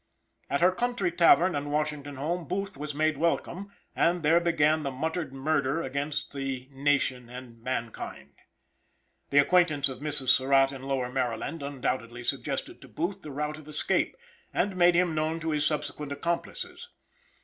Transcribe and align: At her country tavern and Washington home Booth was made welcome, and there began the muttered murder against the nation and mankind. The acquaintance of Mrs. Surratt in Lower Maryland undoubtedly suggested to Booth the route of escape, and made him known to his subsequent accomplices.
At 0.49 0.61
her 0.61 0.71
country 0.71 1.11
tavern 1.11 1.53
and 1.55 1.71
Washington 1.71 2.15
home 2.15 2.47
Booth 2.47 2.75
was 2.75 2.95
made 2.95 3.19
welcome, 3.19 3.71
and 3.95 4.23
there 4.23 4.39
began 4.39 4.81
the 4.81 4.89
muttered 4.89 5.31
murder 5.31 5.83
against 5.83 6.33
the 6.33 6.67
nation 6.71 7.29
and 7.29 7.61
mankind. 7.61 8.33
The 9.29 9.37
acquaintance 9.37 9.89
of 9.89 9.99
Mrs. 9.99 10.29
Surratt 10.29 10.71
in 10.71 10.81
Lower 10.81 11.11
Maryland 11.11 11.61
undoubtedly 11.61 12.23
suggested 12.23 12.81
to 12.81 12.87
Booth 12.87 13.21
the 13.21 13.29
route 13.29 13.59
of 13.59 13.67
escape, 13.67 14.17
and 14.51 14.75
made 14.75 14.95
him 14.95 15.13
known 15.13 15.39
to 15.41 15.51
his 15.51 15.67
subsequent 15.67 16.11
accomplices. 16.11 16.89